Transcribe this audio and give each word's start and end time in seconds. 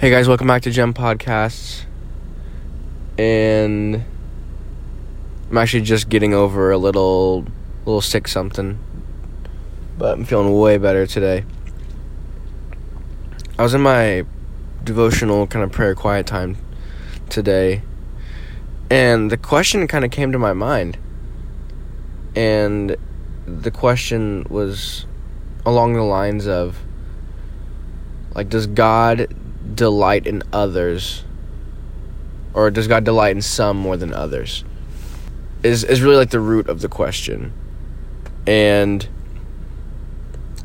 Hey 0.00 0.08
guys, 0.08 0.26
welcome 0.26 0.46
back 0.46 0.62
to 0.62 0.70
Gem 0.70 0.94
Podcasts. 0.94 1.82
And 3.18 4.02
I'm 5.50 5.58
actually 5.58 5.82
just 5.82 6.08
getting 6.08 6.32
over 6.32 6.70
a 6.70 6.78
little 6.78 7.44
little 7.84 8.00
sick 8.00 8.26
something. 8.26 8.78
But 9.98 10.16
I'm 10.16 10.24
feeling 10.24 10.58
way 10.58 10.78
better 10.78 11.06
today. 11.06 11.44
I 13.58 13.62
was 13.62 13.74
in 13.74 13.82
my 13.82 14.24
devotional 14.82 15.46
kind 15.46 15.62
of 15.62 15.70
prayer 15.70 15.94
quiet 15.94 16.26
time 16.26 16.56
today. 17.28 17.82
And 18.88 19.30
the 19.30 19.36
question 19.36 19.86
kind 19.86 20.06
of 20.06 20.10
came 20.10 20.32
to 20.32 20.38
my 20.38 20.54
mind. 20.54 20.96
And 22.34 22.96
the 23.44 23.70
question 23.70 24.46
was 24.48 25.04
along 25.66 25.92
the 25.92 26.04
lines 26.04 26.46
of 26.46 26.78
like 28.34 28.48
does 28.48 28.66
God 28.66 29.36
delight 29.74 30.26
in 30.26 30.42
others 30.52 31.24
or 32.54 32.70
does 32.70 32.88
God 32.88 33.04
delight 33.04 33.36
in 33.36 33.42
some 33.42 33.76
more 33.76 33.96
than 33.96 34.12
others? 34.12 34.64
Is 35.62 35.84
is 35.84 36.00
really 36.02 36.16
like 36.16 36.30
the 36.30 36.40
root 36.40 36.68
of 36.68 36.80
the 36.80 36.88
question. 36.88 37.52
And 38.46 39.06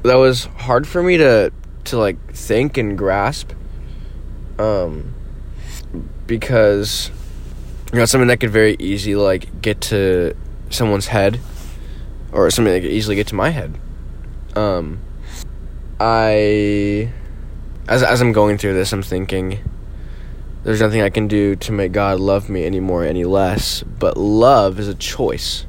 that 0.04 0.16
was 0.16 0.46
hard 0.46 0.88
for 0.88 1.04
me 1.04 1.18
to 1.18 1.52
to 1.86 1.98
like 1.98 2.18
think 2.34 2.78
and 2.78 2.98
grasp 2.98 3.52
um 4.58 5.14
because 6.26 7.12
you 7.92 8.00
know 8.00 8.06
something 8.06 8.28
that 8.28 8.40
could 8.40 8.50
very 8.50 8.76
easily 8.80 9.16
like 9.16 9.62
get 9.62 9.82
to 9.82 10.36
someone's 10.70 11.08
head 11.08 11.40
or 12.32 12.50
something 12.50 12.74
that 12.74 12.82
could 12.82 12.92
easily 12.92 13.16
get 13.16 13.28
to 13.28 13.36
my 13.36 13.50
head 13.50 13.78
um 14.56 15.00
i 16.00 17.12
as 17.88 18.04
as 18.04 18.22
i'm 18.22 18.32
going 18.32 18.58
through 18.58 18.74
this 18.74 18.92
i'm 18.92 19.04
thinking 19.04 19.60
there's 20.64 20.82
nothing 20.82 21.02
i 21.02 21.10
can 21.10 21.28
do 21.28 21.56
to 21.56 21.72
make 21.72 21.92
god 21.92 22.20
love 22.20 22.50
me 22.50 22.66
anymore 22.66 23.04
any 23.04 23.24
less 23.24 23.84
but 23.84 24.18
love 24.18 24.80
is 24.80 24.88
a 24.88 24.96
choice. 24.96 25.66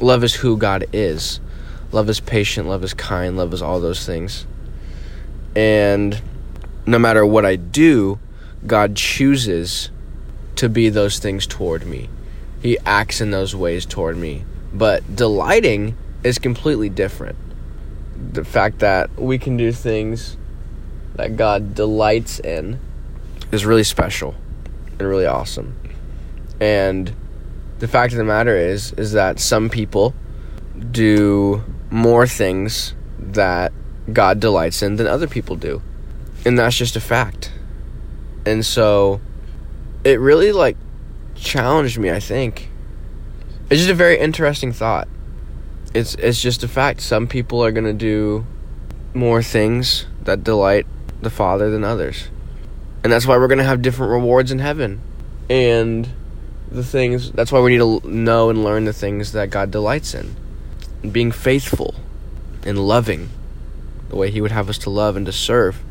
Love 0.00 0.24
is 0.24 0.34
who 0.34 0.56
god 0.56 0.84
is. 0.92 1.40
Love 1.92 2.10
is 2.10 2.20
patient 2.20 2.68
love 2.68 2.82
is 2.82 2.92
kind 2.92 3.36
love 3.36 3.54
is 3.54 3.62
all 3.62 3.80
those 3.80 4.04
things. 4.04 4.46
And 5.54 6.20
no 6.84 6.98
matter 6.98 7.24
what 7.24 7.46
i 7.46 7.56
do 7.56 8.18
god 8.66 8.96
chooses 8.96 9.90
to 10.56 10.68
be 10.68 10.88
those 10.88 11.18
things 11.18 11.46
toward 11.46 11.86
me. 11.86 12.08
He 12.60 12.78
acts 12.84 13.20
in 13.20 13.30
those 13.30 13.54
ways 13.54 13.86
toward 13.86 14.16
me. 14.16 14.44
But 14.74 15.14
delighting 15.14 15.96
is 16.24 16.38
completely 16.38 16.88
different. 16.88 17.38
The 18.32 18.44
fact 18.44 18.80
that 18.80 19.14
we 19.16 19.38
can 19.38 19.56
do 19.56 19.70
things 19.70 20.36
that 21.16 21.36
God 21.36 21.74
delights 21.74 22.38
in 22.38 22.78
is 23.52 23.66
really 23.66 23.84
special 23.84 24.34
and 24.98 25.08
really 25.08 25.26
awesome. 25.26 25.76
And 26.60 27.14
the 27.78 27.88
fact 27.88 28.12
of 28.12 28.18
the 28.18 28.24
matter 28.24 28.56
is 28.56 28.92
is 28.92 29.12
that 29.12 29.38
some 29.38 29.68
people 29.68 30.14
do 30.90 31.62
more 31.90 32.26
things 32.26 32.94
that 33.18 33.72
God 34.12 34.40
delights 34.40 34.82
in 34.82 34.96
than 34.96 35.06
other 35.06 35.26
people 35.26 35.56
do. 35.56 35.82
And 36.44 36.58
that's 36.58 36.76
just 36.76 36.96
a 36.96 37.00
fact. 37.00 37.52
And 38.44 38.64
so 38.64 39.20
it 40.04 40.20
really 40.20 40.52
like 40.52 40.76
challenged 41.34 41.98
me, 41.98 42.10
I 42.10 42.20
think. 42.20 42.70
It's 43.68 43.80
just 43.80 43.90
a 43.90 43.94
very 43.94 44.18
interesting 44.18 44.72
thought 44.72 45.08
it's 45.96 46.14
it's 46.16 46.40
just 46.40 46.62
a 46.62 46.68
fact. 46.68 47.00
Some 47.00 47.26
people 47.26 47.64
are 47.64 47.72
gonna 47.72 47.94
do 47.94 48.44
more 49.14 49.42
things 49.42 50.06
that 50.22 50.44
delight 50.44 50.86
the 51.26 51.30
Father 51.30 51.70
than 51.70 51.84
others, 51.84 52.28
and 53.02 53.12
that's 53.12 53.26
why 53.26 53.36
we're 53.36 53.48
gonna 53.48 53.64
have 53.64 53.82
different 53.82 54.12
rewards 54.12 54.52
in 54.52 54.60
heaven. 54.60 55.00
And 55.50 56.08
the 56.70 56.84
things 56.84 57.32
that's 57.32 57.52
why 57.52 57.60
we 57.60 57.76
need 57.76 57.78
to 57.78 58.08
know 58.08 58.48
and 58.50 58.64
learn 58.64 58.84
the 58.84 58.92
things 58.92 59.32
that 59.32 59.50
God 59.50 59.70
delights 59.70 60.14
in, 60.14 60.36
and 61.02 61.12
being 61.12 61.32
faithful, 61.32 61.94
and 62.64 62.78
loving, 62.78 63.28
the 64.08 64.16
way 64.16 64.30
He 64.30 64.40
would 64.40 64.52
have 64.52 64.68
us 64.68 64.78
to 64.78 64.90
love 64.90 65.16
and 65.16 65.26
to 65.26 65.32
serve, 65.32 65.82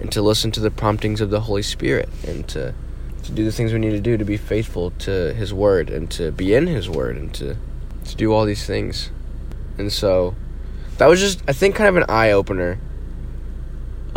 and 0.00 0.12
to 0.12 0.20
listen 0.20 0.50
to 0.52 0.60
the 0.60 0.70
promptings 0.70 1.20
of 1.20 1.30
the 1.30 1.40
Holy 1.40 1.62
Spirit, 1.62 2.08
and 2.26 2.46
to 2.48 2.74
to 3.28 3.32
do 3.32 3.44
the 3.44 3.52
things 3.52 3.72
we 3.72 3.78
need 3.78 3.90
to 3.90 4.00
do 4.00 4.16
to 4.16 4.24
be 4.24 4.36
faithful 4.36 4.90
to 4.92 5.34
His 5.34 5.52
Word 5.52 5.90
and 5.90 6.10
to 6.12 6.30
be 6.32 6.54
in 6.54 6.66
His 6.66 6.88
Word 6.88 7.16
and 7.16 7.32
to 7.34 7.56
to 8.04 8.16
do 8.16 8.32
all 8.32 8.44
these 8.44 8.64
things. 8.64 9.10
And 9.76 9.92
so 9.92 10.34
that 10.96 11.06
was 11.06 11.20
just 11.20 11.42
I 11.46 11.52
think 11.52 11.74
kind 11.74 11.88
of 11.88 11.96
an 11.96 12.04
eye 12.08 12.32
opener 12.32 12.78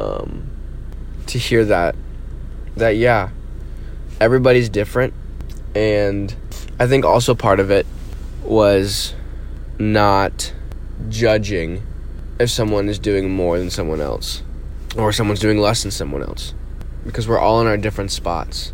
um 0.02 0.50
to 1.28 1.38
hear 1.38 1.64
that 1.66 1.96
that 2.76 2.98
yeah, 2.98 3.30
everybody's 4.20 4.70
different 4.70 5.14
and 5.76 6.36
I 6.80 6.88
think 6.88 7.06
also 7.06 7.36
part 7.36 7.60
of 7.60 7.72
it 7.72 7.86
was 8.44 9.14
not 9.78 10.54
judging 11.10 11.84
if 12.40 12.50
someone 12.50 12.90
is 12.90 13.00
doing 13.00 13.30
more 13.30 13.58
than 13.58 13.70
someone 13.70 14.02
else 14.02 14.42
or 14.98 15.12
someone's 15.12 15.40
doing 15.40 15.58
less 15.58 15.84
than 15.84 15.92
someone 15.92 16.24
else 16.24 16.54
because 17.06 17.28
we're 17.28 17.40
all 17.40 17.62
in 17.62 17.68
our 17.68 17.78
different 17.78 18.12
spots. 18.12 18.74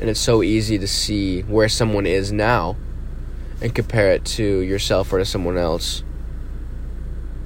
And 0.00 0.10
it's 0.10 0.20
so 0.20 0.42
easy 0.42 0.78
to 0.78 0.86
see 0.86 1.42
where 1.42 1.68
someone 1.68 2.06
is 2.06 2.32
now 2.32 2.76
and 3.62 3.74
compare 3.74 4.12
it 4.12 4.24
to 4.24 4.44
yourself 4.44 5.12
or 5.12 5.18
to 5.18 5.24
someone 5.24 5.56
else, 5.56 6.02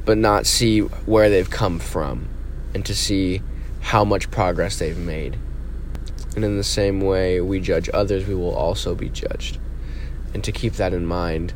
but 0.04 0.18
not 0.18 0.46
see 0.46 0.80
where 0.80 1.28
they've 1.30 1.48
come 1.48 1.78
from 1.78 2.28
and 2.74 2.84
to 2.86 2.94
see 2.94 3.42
how 3.80 4.04
much 4.04 4.30
progress 4.30 4.78
they've 4.78 4.98
made. 4.98 5.38
And 6.34 6.44
in 6.44 6.56
the 6.56 6.64
same 6.64 7.00
way 7.00 7.40
we 7.40 7.60
judge 7.60 7.88
others, 7.92 8.26
we 8.26 8.34
will 8.34 8.54
also 8.54 8.94
be 8.94 9.08
judged. 9.08 9.58
And 10.34 10.44
to 10.44 10.52
keep 10.52 10.74
that 10.74 10.92
in 10.92 11.06
mind 11.06 11.54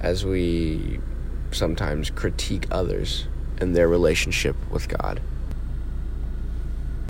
as 0.00 0.24
we 0.24 1.00
sometimes 1.50 2.10
critique 2.10 2.66
others 2.70 3.26
and 3.58 3.74
their 3.74 3.88
relationship 3.88 4.56
with 4.70 4.88
God. 4.88 5.20